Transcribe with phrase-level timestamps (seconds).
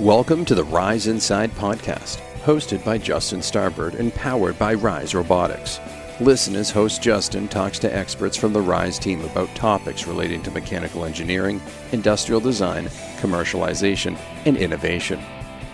[0.00, 5.80] Welcome to the Rise Inside podcast, hosted by Justin Starbird and powered by Rise Robotics.
[6.20, 10.50] Listen as host Justin talks to experts from the Rise team about topics relating to
[10.50, 11.62] mechanical engineering,
[11.92, 12.88] industrial design,
[13.20, 15.18] commercialization, and innovation.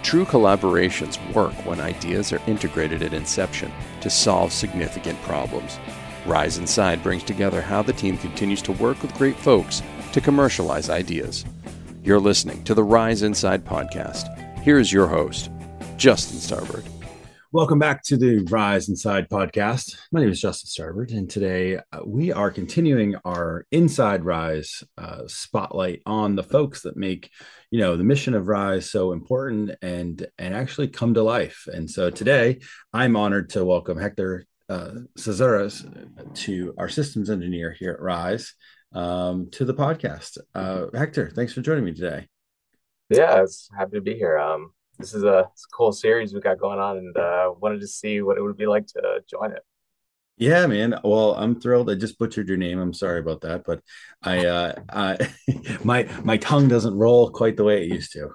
[0.05, 5.81] True collaborations work when ideas are integrated at inception to solve significant problems.
[6.27, 9.83] Rise Inside brings together how the team continues to work with great folks
[10.13, 11.45] to commercialize ideas.
[12.05, 14.59] You're listening to the Rise Inside podcast.
[14.59, 15.53] Here's your host,
[15.97, 16.85] Justin Starbird.
[17.53, 19.97] Welcome back to the Rise Inside podcast.
[20.11, 25.29] My name is Justin Starbird, and today uh, we are continuing our Inside Rise uh,
[25.29, 27.31] spotlight on the folks that make,
[27.71, 31.69] you know, the mission of Rise so important and and actually come to life.
[31.73, 37.93] And so today, I'm honored to welcome Hector uh, Cesares to our systems engineer here
[37.93, 38.55] at Rise
[38.93, 40.39] um, to the podcast.
[40.55, 42.29] Uh, Hector, thanks for joining me today.
[43.09, 44.39] Yeah, it's happy to be here.
[44.39, 47.87] Um, this is a, a cool series we got going on, and uh, wanted to
[47.87, 49.63] see what it would be like to join it.
[50.39, 50.99] Yeah, man.
[51.05, 51.91] Well, I'm thrilled.
[51.91, 52.79] I just butchered your name.
[52.79, 53.81] I'm sorry about that, but
[54.23, 55.19] I, uh, I
[55.85, 58.31] my my tongue doesn't roll quite the way it used to.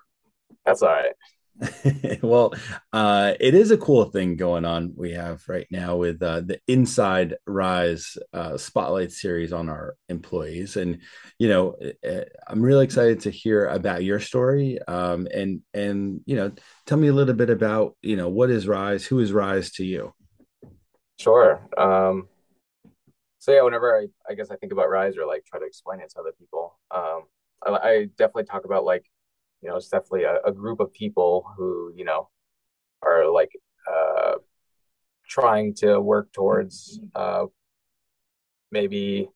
[0.66, 1.14] That's all right.
[2.22, 2.53] well,
[2.94, 6.59] uh, it is a cool thing going on we have right now with uh, the
[6.67, 11.00] Inside Rise uh, Spotlight series on our employees, and
[11.39, 14.80] you know, eh, eh, I'm really excited to hear about your story.
[14.88, 16.52] Um, and and you know,
[16.85, 19.85] tell me a little bit about you know what is Rise, who is Rise to
[19.85, 20.13] you.
[21.19, 21.67] Sure.
[21.78, 22.28] Um,
[23.39, 26.02] so yeah, whenever I, I guess I think about Rise or like try to explain
[26.02, 27.23] it to other people, um,
[27.66, 29.05] I, I definitely talk about like
[29.61, 32.30] you know, it's definitely a, a group of people who, you know,
[33.02, 33.52] are like
[33.91, 34.33] uh,
[35.27, 37.45] trying to work towards uh,
[38.72, 39.30] maybe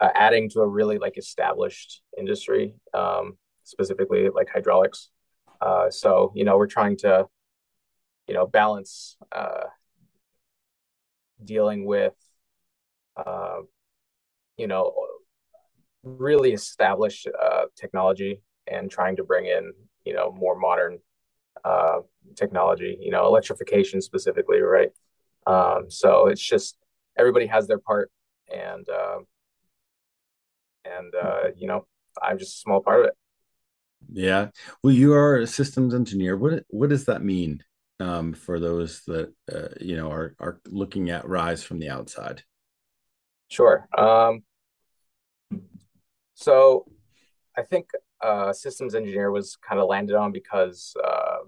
[0.00, 5.10] uh, adding to a really like established industry, um, specifically like hydraulics.
[5.60, 7.26] Uh, so, you know, we're trying to,
[8.28, 9.64] you know, balance uh,
[11.44, 12.14] dealing with,
[13.16, 13.60] uh,
[14.56, 14.94] you know,
[16.02, 19.72] really established uh, technology and trying to bring in
[20.04, 20.98] you know more modern
[21.64, 22.00] uh,
[22.34, 24.90] technology you know electrification specifically right?
[25.46, 26.76] Um, so it's just
[27.16, 28.10] everybody has their part
[28.52, 29.18] and uh,
[30.84, 31.86] and uh, you know
[32.22, 33.14] i'm just a small part of it.
[34.12, 34.48] Yeah.
[34.82, 36.36] Well you are a systems engineer.
[36.36, 37.62] What what does that mean
[37.98, 42.42] um, for those that uh, you know are are looking at rise from the outside?
[43.48, 43.86] Sure.
[43.96, 44.42] Um,
[46.36, 46.84] so
[47.56, 47.88] i think
[48.22, 51.38] uh, systems engineer was kind of landed on because uh,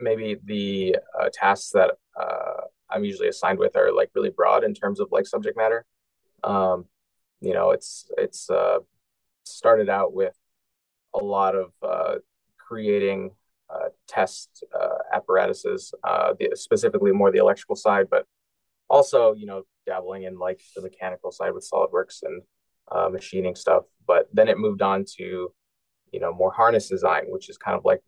[0.00, 4.74] maybe the uh, tasks that uh, I'm usually assigned with are like really broad in
[4.74, 5.84] terms of like subject matter.
[6.44, 6.86] Um,
[7.40, 8.78] you know, it's it's uh,
[9.44, 10.34] started out with
[11.14, 12.16] a lot of uh,
[12.58, 13.32] creating
[14.06, 14.64] test
[15.12, 18.26] apparatuses, the, specifically more the electrical side, but
[18.88, 22.42] also you know dabbling in like the mechanical side with SolidWorks and
[23.12, 23.84] machining stuff.
[24.08, 25.52] But then it moved on to,
[26.12, 28.02] you know, more harness design, which is kind of like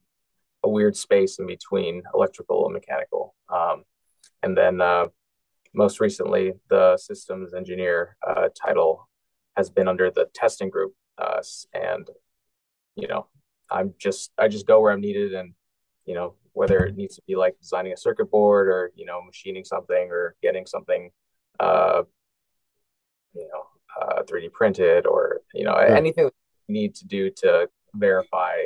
[0.64, 3.34] a weird space in between electrical and mechanical.
[3.48, 3.84] Um,
[4.42, 5.06] and then uh,
[5.74, 9.08] most recently, the systems engineer uh, title
[9.56, 10.94] has been under the testing group.
[11.18, 11.42] Uh,
[11.74, 12.08] and,
[12.96, 13.26] you know,
[13.70, 15.54] I'm just, I just go where I'm needed and,
[16.06, 19.20] you know, whether it needs to be like designing a circuit board or, you know,
[19.22, 21.10] machining something or getting something,
[21.60, 22.02] uh,
[23.34, 23.64] you know,
[24.00, 25.94] uh, 3D printed or you know yeah.
[25.96, 26.30] anything
[26.68, 28.56] we need to do to verify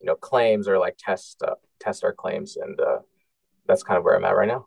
[0.00, 2.98] you know claims or like test uh, test our claims and uh,
[3.66, 4.66] that's kind of where I'm at right now.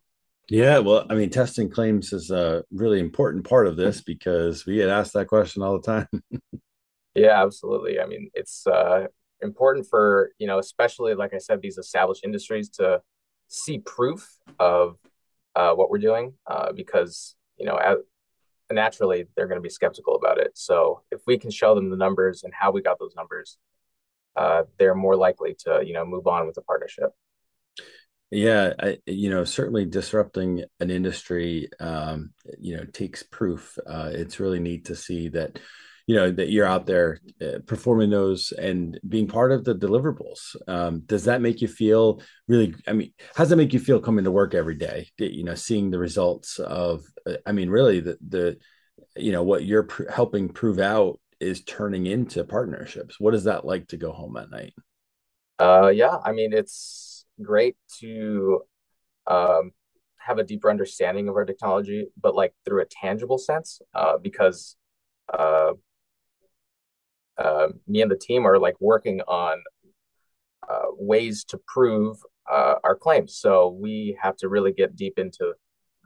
[0.50, 4.76] Yeah, well, I mean, testing claims is a really important part of this because we
[4.76, 6.08] get asked that question all the time.
[7.16, 8.00] yeah, absolutely.
[8.00, 9.08] I mean, it's uh,
[9.42, 13.02] important for you know, especially like I said, these established industries to
[13.48, 14.28] see proof
[14.60, 14.98] of
[15.56, 17.98] uh, what we're doing uh, because you know, as,
[18.74, 20.52] naturally they're going to be skeptical about it.
[20.56, 23.58] So if we can show them the numbers and how we got those numbers,
[24.36, 27.12] uh, they're more likely to you know move on with the partnership.
[28.32, 33.78] Yeah, I, you know, certainly disrupting an industry, um, you know, takes proof.
[33.86, 35.60] Uh, it's really neat to see that,
[36.12, 40.58] you know, that you're out there uh, performing those and being part of the deliverables.
[40.68, 42.76] Um, does that make you feel really?
[42.86, 45.08] I mean, how does that make you feel coming to work every day?
[45.18, 48.58] You know, seeing the results of, uh, I mean, really the the,
[49.16, 53.18] you know, what you're pr- helping prove out is turning into partnerships.
[53.18, 54.74] What is that like to go home at night?
[55.60, 58.64] Uh, yeah, I mean, it's great to
[59.28, 59.72] um,
[60.18, 64.76] have a deeper understanding of our technology, but like through a tangible sense, uh, because
[65.34, 65.72] uh,
[67.42, 69.64] uh, me and the team are like working on
[70.70, 72.18] uh, ways to prove
[72.52, 73.36] uh, our claims.
[73.36, 75.54] So we have to really get deep into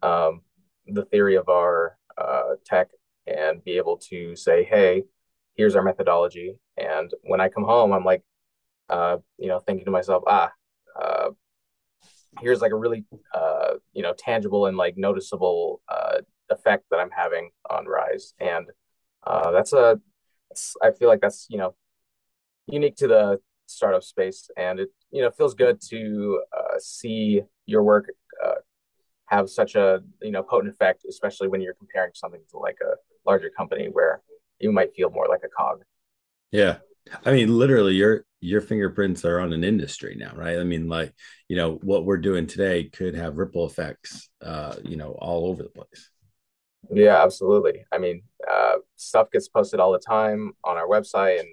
[0.01, 0.41] um,
[0.87, 2.87] the theory of our uh, tech
[3.27, 5.03] and be able to say, hey,
[5.55, 6.57] here's our methodology.
[6.77, 8.23] And when I come home, I'm like,
[8.89, 10.51] uh, you know, thinking to myself, ah,
[12.39, 13.05] here's like a really,
[13.93, 15.81] you know, tangible and like noticeable
[16.49, 18.33] effect that I'm having on Rise.
[18.39, 18.67] And
[19.25, 19.99] that's a,
[20.81, 21.75] I feel like that's, you know,
[22.67, 24.49] unique to the startup space.
[24.57, 28.07] And it, you know, feels good to uh, see your work
[28.43, 28.55] uh,
[29.27, 32.95] have such a, you know, potent effect, especially when you're comparing something to like a
[33.25, 34.21] larger company where
[34.59, 35.81] you might feel more like a cog.
[36.51, 36.77] Yeah.
[37.25, 40.57] I mean, literally, your your fingerprints are on an industry now, right?
[40.59, 41.13] I mean, like
[41.47, 45.63] you know, what we're doing today could have ripple effects, uh, you know, all over
[45.63, 46.09] the place.
[46.91, 47.85] Yeah, absolutely.
[47.91, 51.49] I mean, uh, stuff gets posted all the time on our website and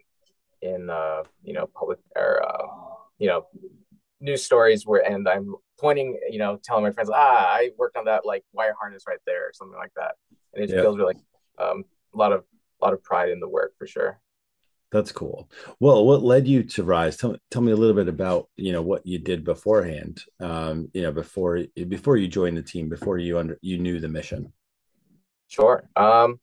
[0.62, 2.66] in uh, you know public or uh,
[3.18, 3.46] you know
[4.20, 8.04] news stories where, and I'm pointing, you know, telling my friends, ah, I worked on
[8.06, 10.14] that like wire harness right there, or something like that,
[10.54, 10.80] and it yeah.
[10.80, 11.16] feels really
[11.58, 11.84] um,
[12.14, 12.44] a lot of
[12.80, 14.18] a lot of pride in the work for sure.
[14.92, 15.50] That's cool.
[15.80, 17.16] Well, what led you to Rise?
[17.16, 20.22] Tell, tell me a little bit about you know what you did beforehand.
[20.40, 24.08] Um, you know before before you joined the team, before you under you knew the
[24.08, 24.52] mission.
[25.52, 25.86] Sure.
[25.96, 26.40] Um,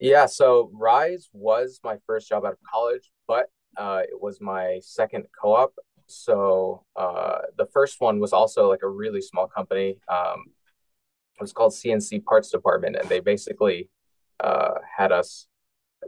[0.00, 0.26] yeah.
[0.26, 3.46] So Rise was my first job out of college, but
[3.76, 5.74] uh, it was my second co-op.
[6.08, 9.98] So uh, the first one was also like a really small company.
[10.08, 10.46] Um,
[11.36, 13.90] it was called CNC Parts Department, and they basically
[14.40, 15.46] uh, had us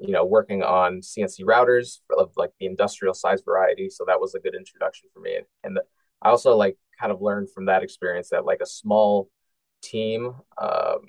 [0.00, 3.88] you know, working on CNC routers of like the industrial size variety.
[3.90, 5.37] So that was a good introduction for me.
[5.37, 5.84] And, and the,
[6.20, 9.31] I also like kind of learned from that experience that like a small
[9.82, 11.06] team um,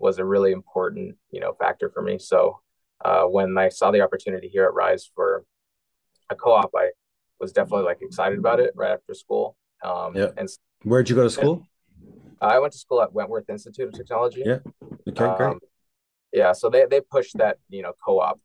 [0.00, 2.18] was a really important, you know, factor for me.
[2.18, 2.60] So
[3.04, 5.44] uh, when I saw the opportunity here at Rise for
[6.30, 6.90] a co-op, I
[7.38, 9.56] was definitely like excited about it right after school.
[9.82, 10.28] Um, yeah.
[10.36, 10.48] And
[10.82, 11.66] where'd you go to school?
[12.40, 14.42] I went to school at Wentworth Institute of Technology.
[14.44, 14.58] Yeah.
[15.08, 15.70] Okay, um, great
[16.32, 18.40] yeah so they, they push that you know co-op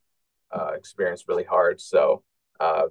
[0.52, 2.22] uh, experience really hard so
[2.60, 2.84] uh,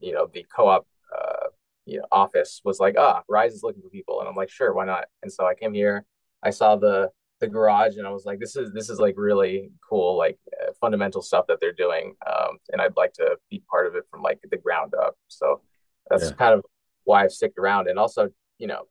[0.00, 0.86] you know the co-op
[1.16, 1.48] uh,
[1.84, 4.72] you know office was like ah rise is looking for people and i'm like sure
[4.72, 6.04] why not and so i came here
[6.42, 7.10] i saw the
[7.40, 10.72] the garage and i was like this is this is like really cool like uh,
[10.80, 14.22] fundamental stuff that they're doing um, and i'd like to be part of it from
[14.22, 15.60] like the ground up so
[16.08, 16.32] that's yeah.
[16.32, 16.64] kind of
[17.04, 18.86] why i've sticked around and also you know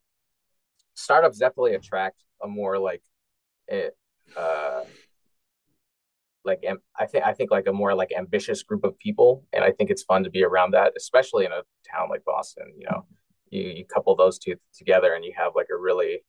[0.94, 3.02] startups definitely attract a more like
[3.68, 3.96] it,
[4.36, 4.84] eh, uh,
[6.44, 6.64] like
[6.98, 9.90] I think I think like a more like ambitious group of people, and I think
[9.90, 12.72] it's fun to be around that, especially in a town like Boston.
[12.78, 13.04] You know,
[13.50, 16.20] you, you couple those two together, and you have like a really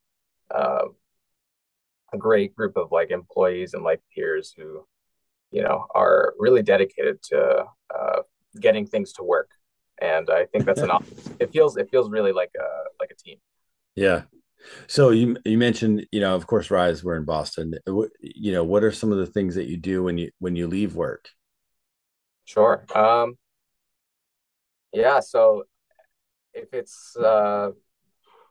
[0.53, 0.85] uh,
[2.13, 4.85] a great group of like employees and like peers who,
[5.51, 8.21] you know, are really dedicated to uh,
[8.59, 9.49] getting things to work.
[10.01, 10.91] And I think that's an
[11.39, 12.67] it feels it feels really like a
[12.99, 13.37] like a team.
[13.95, 14.23] Yeah,
[14.87, 17.03] so you you mentioned, you know, of course, Rise.
[17.03, 17.73] We're in Boston.
[18.21, 20.67] You know, what are some of the things that you do when you when you
[20.67, 21.29] leave work?
[22.45, 22.85] Sure.
[22.95, 23.37] Um,
[24.93, 25.19] yeah.
[25.19, 25.63] So
[26.53, 27.71] if it's uh,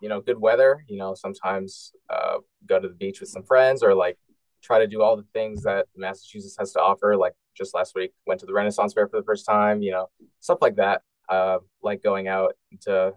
[0.00, 3.82] you know good weather, you know, sometimes uh, go to the beach with some friends
[3.82, 4.18] or like
[4.62, 7.16] try to do all the things that Massachusetts has to offer.
[7.16, 9.82] Like just last week, went to the Renaissance Fair for the first time.
[9.82, 10.10] You know,
[10.40, 11.02] stuff like that.
[11.28, 13.12] Uh, like going out to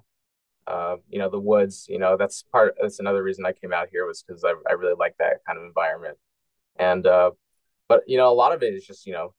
[0.69, 3.87] uh, you know, the woods, you know, that's part, that's another reason I came out
[3.91, 6.17] here was because I, I really like that kind of environment.
[6.77, 7.31] And, uh,
[7.87, 9.33] but, you know, a lot of it is just, you know,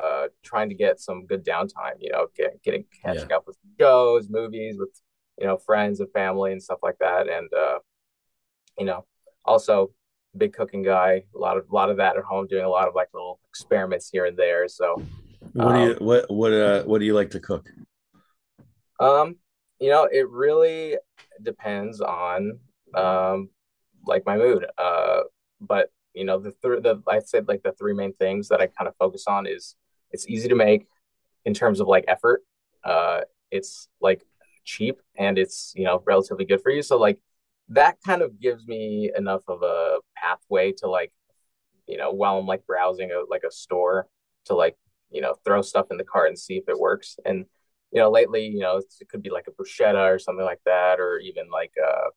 [0.00, 3.36] uh, trying to get some good downtime, you know, get, getting catching yeah.
[3.36, 4.90] up with shows, movies with,
[5.38, 7.28] you know, friends and family and stuff like that.
[7.28, 7.78] And, uh,
[8.78, 9.04] you know,
[9.44, 9.90] also
[10.36, 12.88] big cooking guy, a lot of, a lot of that at home, doing a lot
[12.88, 14.68] of like little experiments here and there.
[14.68, 15.02] So,
[15.52, 17.70] what um, do you, um, what, what, uh, what do you like to cook?
[19.00, 19.36] Um,
[19.80, 20.96] you know, it really
[21.42, 22.58] depends on
[22.94, 23.50] um,
[24.06, 24.66] like my mood.
[24.78, 25.22] Uh,
[25.60, 28.66] but you know, the th- the I said like the three main things that I
[28.66, 29.74] kind of focus on is
[30.10, 30.86] it's easy to make
[31.44, 32.42] in terms of like effort.
[32.84, 34.24] Uh, it's like
[34.64, 36.82] cheap and it's you know relatively good for you.
[36.82, 37.18] So like
[37.68, 41.12] that kind of gives me enough of a pathway to like
[41.86, 44.08] you know while I'm like browsing a like a store
[44.46, 44.76] to like
[45.10, 47.46] you know throw stuff in the cart and see if it works and
[47.94, 50.98] you know, lately, you know, it could be like a bruschetta or something like that,
[50.98, 52.10] or even like uh,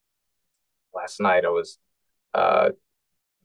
[0.93, 1.77] last night I was
[2.33, 2.69] uh,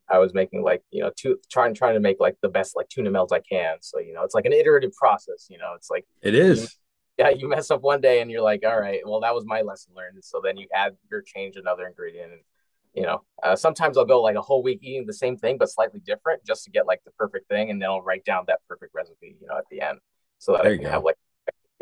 [0.08, 2.88] I was making like you know two trying trying to make like the best like
[2.88, 3.76] tuna melts I can.
[3.82, 5.46] So you know, it's like an iterative process.
[5.50, 6.74] You know, it's like it is.
[7.18, 9.60] Yeah, you mess up one day and you're like, all right, well that was my
[9.60, 10.22] lesson learned.
[10.24, 12.32] So then you add your change another ingredient.
[12.32, 12.40] And,
[12.94, 15.70] you know, uh, sometimes I'll go like a whole week eating the same thing but
[15.70, 18.60] slightly different just to get like the perfect thing, and then I'll write down that
[18.68, 19.36] perfect recipe.
[19.40, 19.98] You know, at the end
[20.38, 21.16] so that there I can have like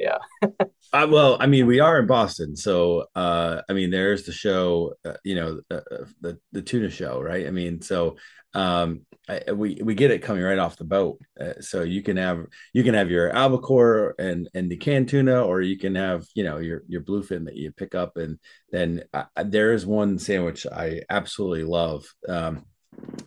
[0.01, 0.19] Yeah.
[0.93, 4.95] uh, well, I mean, we are in Boston, so uh, I mean, there's the show,
[5.05, 7.47] uh, you know, uh, uh, the the tuna show, right?
[7.47, 8.17] I mean, so
[8.55, 11.21] um, I, we we get it coming right off the boat.
[11.61, 15.61] So you can have you can have your albacore and and the canned tuna, or
[15.61, 18.39] you can have you know your your bluefin that you pick up, and
[18.73, 19.03] then
[19.45, 22.07] there is one sandwich I absolutely love.
[22.27, 22.65] Um,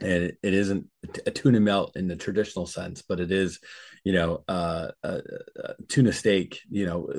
[0.01, 0.87] and it, it isn't
[1.25, 3.59] a tuna melt in the traditional sense, but it is,
[4.03, 5.21] you know, uh, a,
[5.57, 6.59] a tuna steak.
[6.69, 7.09] You know,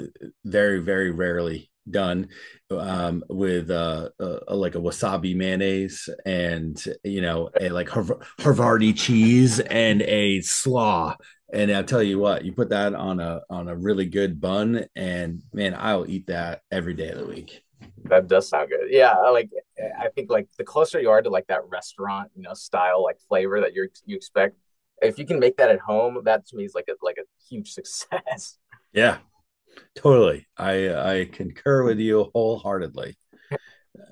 [0.45, 2.29] very very rarely done
[2.71, 9.61] um, with uh, uh, like a wasabi mayonnaise and you know a like Havarti cheese
[9.61, 11.17] and a slaw.
[11.53, 14.87] And I'll tell you what, you put that on a on a really good bun,
[14.97, 17.64] and man, I'll eat that every day of the week.
[18.05, 18.89] That does sound good.
[18.91, 19.51] Yeah, like
[19.99, 23.19] I think like the closer you are to like that restaurant, you know, style like
[23.29, 24.57] flavor that you you expect,
[25.03, 27.25] if you can make that at home, that to me is like a like a
[27.49, 28.59] huge success.
[28.93, 29.19] Yeah,
[29.95, 30.47] totally.
[30.57, 33.17] I I concur with you wholeheartedly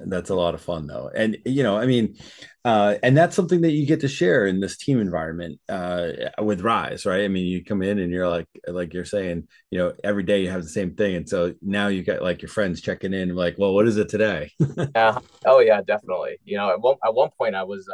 [0.07, 1.11] that's a lot of fun though.
[1.15, 2.17] And you know i mean
[2.65, 6.11] uh, and that's something that you get to share in this team environment uh,
[6.41, 7.25] with rise right?
[7.25, 10.43] I mean you come in and you're like like you're saying you know every day
[10.43, 11.17] you have the same thing.
[11.17, 14.09] And so now you got like your friends checking in like well what is it
[14.09, 14.51] today?
[14.95, 15.19] Yeah.
[15.45, 16.39] Oh yeah definitely.
[16.45, 17.89] You know at one, at one point i was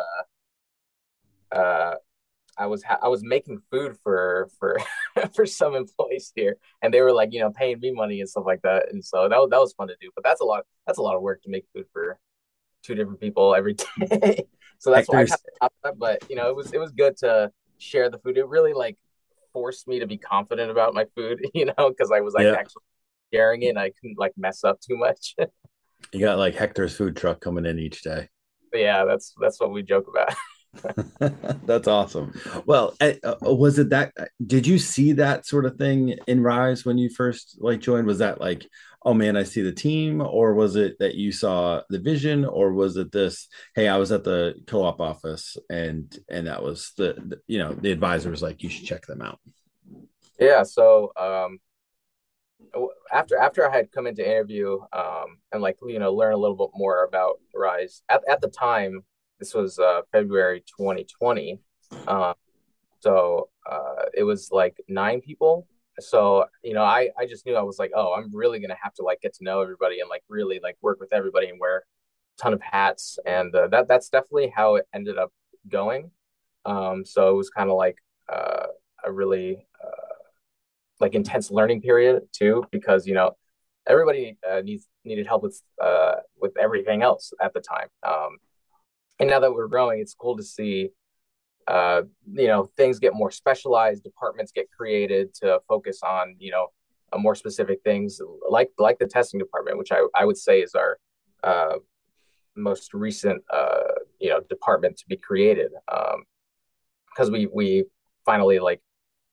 [1.54, 1.94] uh uh
[2.58, 4.78] I was ha- I was making food for for
[5.34, 8.44] for some employees here, and they were like, you know, paying me money and stuff
[8.46, 10.10] like that, and so that was, that was fun to do.
[10.14, 12.18] But that's a lot that's a lot of work to make food for
[12.82, 13.74] two different people every
[14.10, 14.46] day.
[14.78, 15.26] so that's why
[15.60, 18.36] I of but you know, it was it was good to share the food.
[18.36, 18.96] It really like
[19.52, 22.54] forced me to be confident about my food, you know, because I was like yeah.
[22.54, 22.82] actually
[23.32, 25.34] sharing it, and I couldn't like mess up too much.
[26.12, 28.28] you got like Hector's food truck coming in each day.
[28.70, 30.34] But yeah, that's that's what we joke about.
[31.64, 32.38] That's awesome.
[32.66, 34.12] Well, uh, uh, was it that?
[34.44, 38.06] Did you see that sort of thing in Rise when you first like joined?
[38.06, 38.66] Was that like,
[39.02, 42.72] oh man, I see the team, or was it that you saw the vision, or
[42.72, 43.48] was it this?
[43.74, 47.72] Hey, I was at the co-op office, and and that was the, the you know
[47.72, 49.40] the advisor was like, you should check them out.
[50.38, 50.62] Yeah.
[50.62, 51.58] So um,
[53.12, 56.56] after after I had come into interview um, and like you know learn a little
[56.56, 59.02] bit more about Rise at at the time
[59.38, 61.60] this was uh, February 2020.
[62.06, 62.34] Um,
[63.00, 65.66] so uh, it was like nine people.
[66.00, 68.76] So, you know, I, I just knew I was like, oh, I'm really going to
[68.82, 71.58] have to like get to know everybody and like really like work with everybody and
[71.60, 73.18] wear a ton of hats.
[73.26, 75.32] And uh, that that's definitely how it ended up
[75.68, 76.10] going.
[76.64, 77.98] Um, so it was kind of like
[78.32, 78.66] uh,
[79.04, 80.14] a really uh,
[81.00, 83.36] like intense learning period too, because, you know,
[83.88, 87.88] everybody uh, needs needed help with uh, with everything else at the time.
[88.06, 88.36] Um,
[89.20, 90.90] and now that we're growing it's cool to see
[91.66, 96.68] uh, you know things get more specialized departments get created to focus on you know
[97.16, 100.98] more specific things like like the testing department which i, I would say is our
[101.42, 101.76] uh,
[102.58, 103.82] most recent uh,
[104.18, 105.70] you know department to be created.
[105.86, 107.84] Because um, we we
[108.26, 108.80] finally like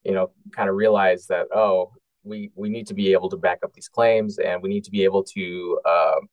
[0.04, 1.92] you know kind of realize that oh
[2.24, 4.92] we we need to be able to back up these claims and we need to
[4.92, 6.28] be able to um,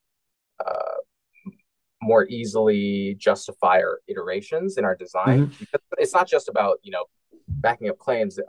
[2.03, 5.59] more easily justify our iterations in our design mm-hmm.
[5.59, 7.05] because it's not just about you know
[7.47, 8.39] backing up claims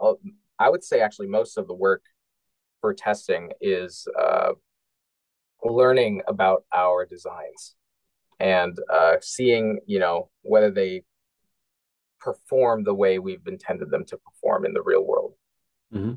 [0.58, 2.02] i would say actually most of the work
[2.80, 4.52] for testing is uh,
[5.62, 7.75] learning about our designs
[8.40, 11.02] and uh, seeing you know whether they
[12.20, 15.34] perform the way we've intended them to perform in the real world
[15.94, 16.14] mm-hmm.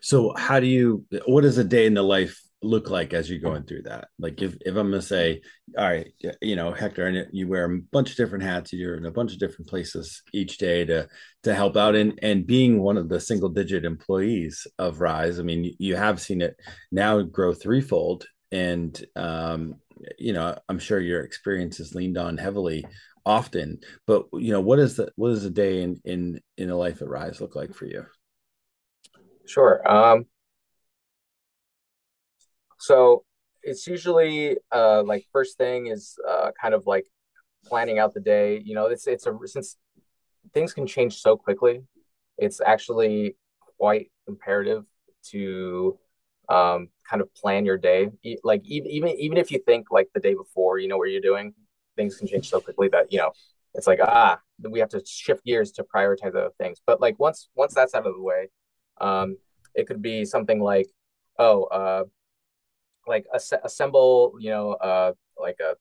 [0.00, 3.38] so how do you what is a day in the life look like as you're
[3.38, 4.08] going through that?
[4.18, 5.42] Like if, if I'm gonna say,
[5.76, 9.06] all right, you know, Hector, and you wear a bunch of different hats, you're in
[9.06, 11.08] a bunch of different places each day to
[11.44, 15.42] to help out and and being one of the single digit employees of Rise, I
[15.42, 16.56] mean, you have seen it
[16.90, 18.26] now grow threefold.
[18.52, 19.76] And um,
[20.18, 22.86] you know, I'm sure your experience is leaned on heavily
[23.26, 23.80] often.
[24.06, 27.02] But you know, what is the what is a day in in in a life
[27.02, 28.04] at Rise look like for you?
[29.46, 29.86] Sure.
[29.88, 30.26] Um
[32.84, 33.24] so
[33.62, 37.06] it's usually uh, like first thing is uh, kind of like
[37.64, 38.60] planning out the day.
[38.62, 39.78] You know, it's it's a since
[40.52, 41.82] things can change so quickly,
[42.36, 43.36] it's actually
[43.78, 44.84] quite imperative
[45.30, 45.98] to
[46.50, 48.10] um, kind of plan your day.
[48.42, 51.22] Like even even even if you think like the day before, you know what you're
[51.32, 51.54] doing,
[51.96, 53.32] things can change so quickly that you know
[53.72, 54.38] it's like ah
[54.70, 56.82] we have to shift gears to prioritize other things.
[56.86, 58.50] But like once once that's out of the way,
[59.00, 59.38] um,
[59.74, 60.88] it could be something like
[61.38, 62.04] oh uh,
[63.06, 65.76] like ass- assemble, you know, uh, like a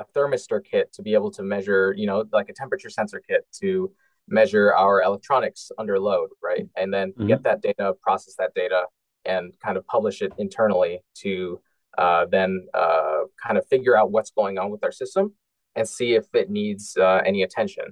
[0.00, 3.46] a thermistor kit to be able to measure, you know, like a temperature sensor kit
[3.60, 3.92] to
[4.28, 6.66] measure our electronics under load, right?
[6.76, 7.28] And then mm-hmm.
[7.28, 8.86] get that data, process that data,
[9.24, 11.60] and kind of publish it internally to
[11.96, 15.32] uh, then uh, kind of figure out what's going on with our system
[15.76, 17.84] and see if it needs uh, any attention,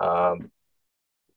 [0.00, 0.50] um,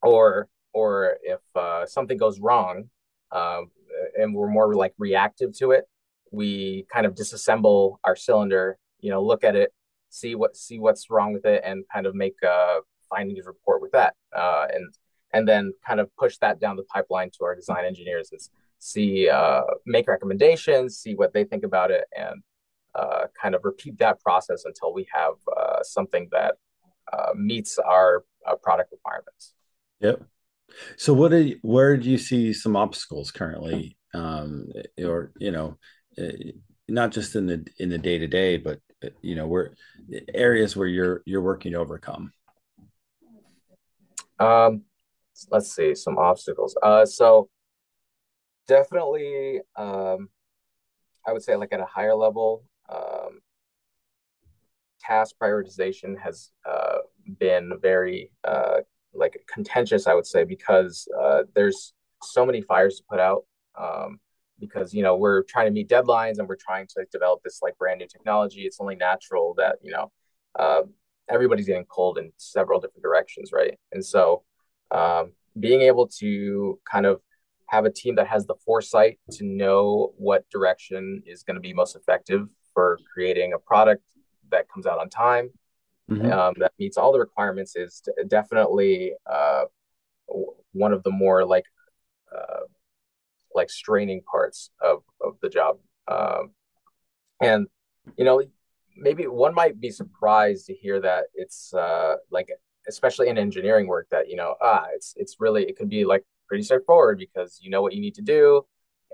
[0.01, 2.89] or or if uh, something goes wrong,
[3.31, 3.69] um,
[4.17, 5.85] and we're more like reactive to it,
[6.31, 9.73] we kind of disassemble our cylinder, you know, look at it,
[10.09, 12.79] see what see what's wrong with it, and kind of make a
[13.09, 14.93] findings report with that, uh, and
[15.33, 18.41] and then kind of push that down the pipeline to our design engineers and
[18.79, 22.41] see uh, make recommendations, see what they think about it, and
[22.95, 26.55] uh, kind of repeat that process until we have uh, something that
[27.13, 29.53] uh, meets our uh, product requirements.
[29.99, 30.21] Yep.
[30.97, 34.67] So, what you, where do you see some obstacles currently, um,
[35.03, 35.77] or you know,
[36.17, 36.51] eh,
[36.87, 38.79] not just in the in the day to day, but
[39.21, 39.75] you know, where
[40.33, 42.33] areas where you're you're working to overcome?
[44.39, 44.83] Um,
[45.51, 46.75] let's see some obstacles.
[46.81, 47.49] Uh, so
[48.67, 50.29] definitely, um,
[51.27, 53.39] I would say like at a higher level, um,
[55.01, 56.99] task prioritization has uh,
[57.39, 58.79] been very uh,
[59.13, 63.45] like contentious, I would say, because uh, there's so many fires to put out.
[63.77, 64.19] Um,
[64.59, 67.77] because you know we're trying to meet deadlines and we're trying to develop this like
[67.77, 68.61] brand new technology.
[68.61, 70.11] It's only natural that you know
[70.57, 70.81] uh,
[71.29, 73.77] everybody's getting pulled in several different directions, right?
[73.91, 74.43] And so
[74.91, 77.21] um, being able to kind of
[77.67, 81.73] have a team that has the foresight to know what direction is going to be
[81.73, 84.03] most effective for creating a product
[84.51, 85.49] that comes out on time
[86.09, 86.31] mm-hmm.
[86.31, 89.63] um, that meets all the requirements is definitely uh,
[90.73, 91.65] one of the more like
[92.35, 92.65] uh,
[93.53, 96.51] like straining parts of of the job um,
[97.41, 97.67] and
[98.17, 98.41] you know
[98.97, 102.49] maybe one might be surprised to hear that it's uh, like
[102.87, 106.23] especially in engineering work that you know ah it's it's really it can be like
[106.47, 108.65] pretty straightforward because you know what you need to do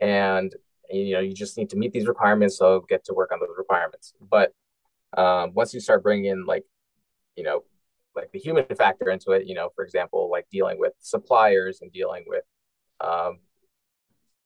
[0.02, 0.56] and
[0.90, 3.56] you know you just need to meet these requirements so get to work on those
[3.58, 4.54] requirements but
[5.18, 6.64] um, once you start bringing in like
[7.36, 7.64] you know
[8.16, 11.92] like the human factor into it you know for example like dealing with suppliers and
[11.92, 12.44] dealing with
[13.02, 13.40] um,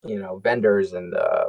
[0.05, 1.45] you know vendors and uh,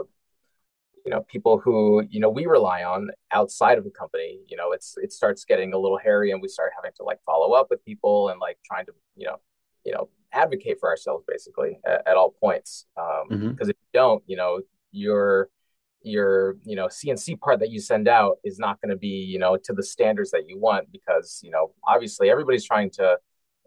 [1.04, 4.72] you know people who you know we rely on outside of the company you know
[4.72, 7.68] it's it starts getting a little hairy and we start having to like follow up
[7.70, 9.36] with people and like trying to you know
[9.84, 13.62] you know advocate for ourselves basically at, at all points because um, mm-hmm.
[13.62, 14.60] if you don't you know
[14.92, 15.48] your
[16.02, 19.38] your you know cnc part that you send out is not going to be you
[19.38, 23.18] know to the standards that you want because you know obviously everybody's trying to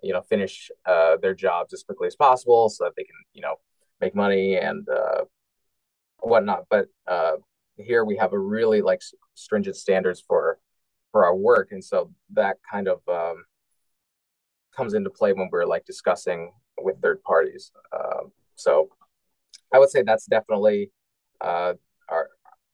[0.02, 3.42] you know finish uh, their jobs as quickly as possible so that they can you
[3.42, 3.56] know
[4.02, 5.24] make money and uh,
[6.20, 7.34] whatnot but uh,
[7.78, 9.02] here we have a really like
[9.36, 10.58] stringent standards for
[11.12, 13.46] for our work and so that kind of um,
[14.76, 17.72] comes into play when we're like discussing with third parties.
[17.94, 18.90] Um, so
[19.74, 20.92] I would say that's definitely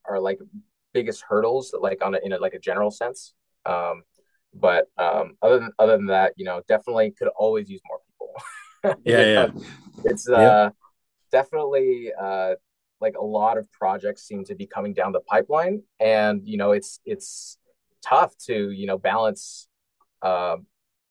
[0.09, 0.39] our like
[0.93, 3.33] biggest hurdles, like on a, in a, like a general sense.
[3.65, 4.03] Um,
[4.53, 8.99] but um, other than other than that, you know, definitely could always use more people.
[9.05, 9.47] yeah, yeah.
[10.05, 10.69] It's uh, yeah.
[11.31, 12.55] definitely uh,
[12.99, 16.71] like a lot of projects seem to be coming down the pipeline, and you know,
[16.71, 17.57] it's it's
[18.03, 19.67] tough to you know balance
[20.21, 20.57] uh,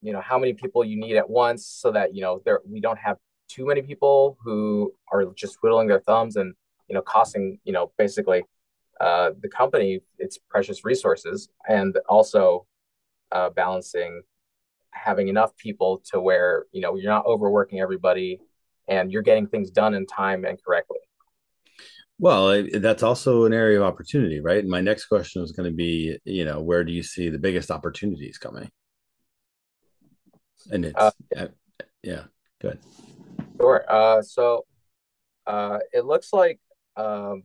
[0.02, 2.80] you know how many people you need at once so that you know there we
[2.80, 3.16] don't have
[3.48, 6.54] too many people who are just twiddling their thumbs and
[6.88, 8.42] you know costing you know basically
[9.00, 12.66] uh, the company its precious resources and also
[13.32, 14.22] uh, balancing
[14.90, 18.40] having enough people to where you know you're not overworking everybody
[18.88, 20.98] and you're getting things done in time and correctly.
[22.18, 24.58] Well that's also an area of opportunity right?
[24.58, 27.38] And my next question is going to be you know where do you see the
[27.38, 28.68] biggest opportunities coming?
[30.72, 31.46] And it's uh, uh,
[32.02, 32.24] yeah
[32.60, 32.78] good.
[33.60, 33.84] Sure.
[33.88, 34.64] Uh so
[35.46, 36.58] uh it looks like
[36.96, 37.44] um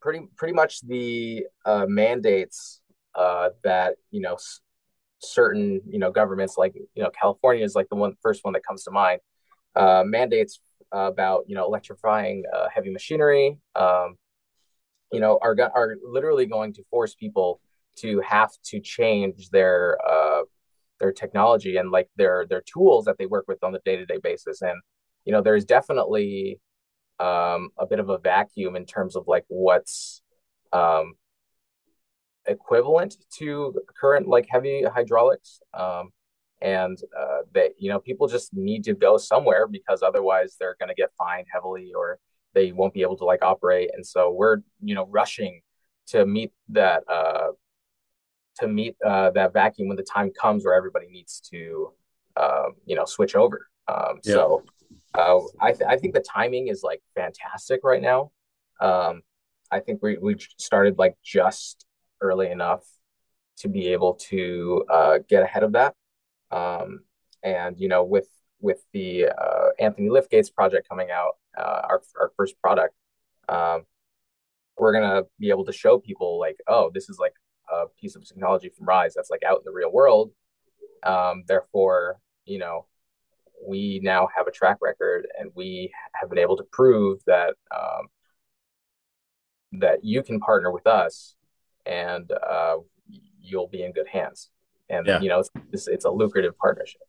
[0.00, 2.80] pretty pretty much the uh mandates
[3.14, 4.60] uh that you know s-
[5.20, 8.64] certain you know governments like you know california is like the one first one that
[8.66, 9.20] comes to mind
[9.76, 10.60] uh mandates
[10.92, 14.16] about you know electrifying uh, heavy machinery um
[15.12, 17.60] you know are are literally going to force people
[17.96, 20.42] to have to change their uh,
[21.00, 24.06] their technology and like their their tools that they work with on the day to
[24.06, 24.62] day basis.
[24.62, 24.80] And
[25.24, 26.60] you know, there's definitely
[27.20, 30.22] um, a bit of a vacuum in terms of like what's
[30.72, 31.14] um,
[32.46, 35.60] equivalent to current like heavy hydraulics.
[35.74, 36.10] Um,
[36.60, 40.88] and uh, they, you know, people just need to go somewhere because otherwise they're going
[40.88, 42.18] to get fined heavily or
[42.54, 43.90] they won't be able to like operate.
[43.94, 45.60] And so we're, you know, rushing
[46.08, 47.48] to meet that uh,
[48.58, 51.92] to meet uh, that vacuum when the time comes where everybody needs to
[52.36, 53.68] uh, you know switch over.
[53.86, 54.34] Um, yeah.
[54.34, 54.64] So
[55.18, 58.30] uh, I th- I think the timing is like fantastic right now.
[58.80, 59.22] Um,
[59.70, 61.84] I think we we started like just
[62.20, 62.84] early enough
[63.58, 65.94] to be able to uh, get ahead of that.
[66.52, 67.00] Um,
[67.42, 68.28] and you know, with
[68.60, 72.94] with the uh, Anthony Liftgates project coming out, uh, our our first product,
[73.48, 73.82] um,
[74.78, 77.34] we're gonna be able to show people like, oh, this is like
[77.72, 80.30] a piece of technology from Rise that's like out in the real world.
[81.02, 82.86] Um, therefore, you know,
[83.66, 88.06] we now have a track record, and we have been able to prove that um,
[89.80, 91.34] that you can partner with us,
[91.86, 92.76] and uh,
[93.40, 94.50] you'll be in good hands.
[94.88, 95.20] And yeah.
[95.20, 95.42] you know,
[95.72, 97.02] it's, it's a lucrative partnership.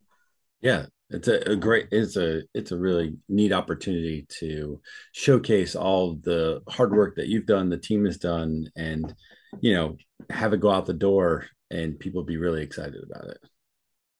[0.61, 4.79] Yeah, it's a, a, great it's a it's a really neat opportunity to
[5.11, 9.15] showcase all the hard work that you've done the team has done and
[9.59, 9.97] you know
[10.29, 13.39] have it go out the door and people be really excited about it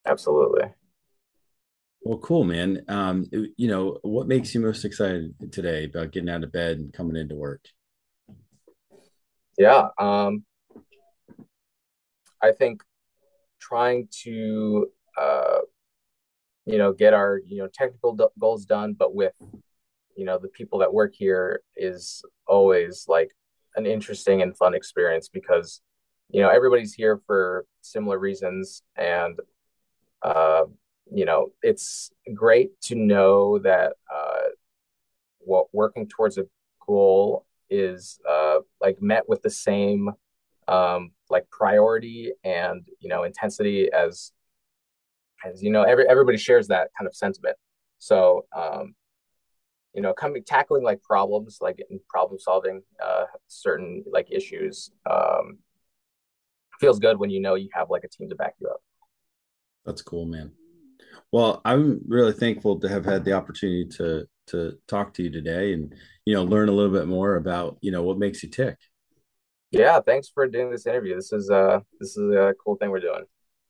[0.06, 0.64] absolutely
[2.02, 2.84] well cool man.
[2.88, 6.94] Um you know what makes you most excited today about getting out of bed and
[6.94, 7.62] coming into work?
[9.58, 10.46] Yeah um
[12.42, 12.82] i think
[13.60, 15.60] trying to uh
[16.66, 19.34] you know get our you know technical goals done but with
[20.16, 23.32] you know the people that work here is always like
[23.76, 25.82] an interesting and fun experience because
[26.30, 29.40] you know everybody's here for similar reasons and
[30.22, 30.64] uh
[31.14, 34.50] you know it's great to know that uh
[35.40, 36.46] what working towards a
[36.86, 40.10] goal is uh like met with the same
[40.68, 44.32] um like priority and you know intensity as
[45.46, 47.56] as you know every everybody shares that kind of sentiment.
[48.00, 48.96] So um
[49.94, 55.60] you know coming tackling like problems like problem solving uh certain like issues um
[56.80, 58.82] feels good when you know you have like a team to back you up.
[59.86, 60.52] That's cool man
[61.32, 65.74] well i'm really thankful to have had the opportunity to to talk to you today
[65.74, 65.94] and
[66.26, 68.78] you know learn a little bit more about you know what makes you tick
[69.72, 73.00] yeah thanks for doing this interview this is uh this is a cool thing we're
[73.00, 73.24] doing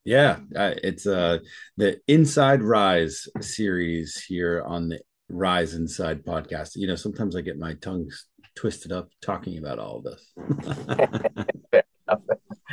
[0.05, 1.37] yeah, it's uh
[1.77, 6.71] the Inside Rise series here on the Rise Inside podcast.
[6.75, 8.09] You know, sometimes I get my tongue
[8.55, 10.33] twisted up talking about all of this.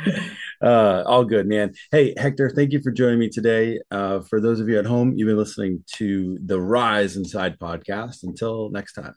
[0.61, 1.73] uh, all good, man.
[1.91, 3.79] Hey, Hector, thank you for joining me today.
[3.91, 8.23] Uh, for those of you at home, you've been listening to the Rise Inside podcast.
[8.23, 9.15] Until next time.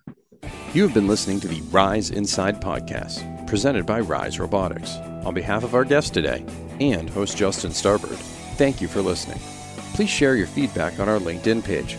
[0.73, 4.97] You have been listening to the Rise Inside podcast, presented by Rise Robotics.
[5.25, 6.45] On behalf of our guest today
[6.81, 8.17] and host Justin Starbird,
[8.57, 9.39] thank you for listening.
[9.95, 11.99] Please share your feedback on our LinkedIn page